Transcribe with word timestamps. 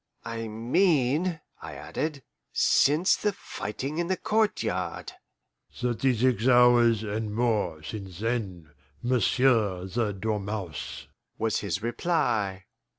"I 0.25 0.47
mean," 0.47 1.41
I 1.61 1.75
added, 1.75 2.23
"since 2.51 3.15
the 3.15 3.33
fighting 3.33 3.99
in 3.99 4.07
the 4.07 4.17
courtyard." 4.17 5.11
"Thirty 5.71 6.17
six 6.17 6.47
hours 6.47 7.03
and 7.03 7.35
more 7.35 7.83
since 7.83 8.17
then, 8.17 8.71
m'sieu' 9.03 9.85
the 9.85 10.11
dormouse," 10.11 11.05
was 11.37 11.59
his 11.59 11.83
reply. 11.83 12.65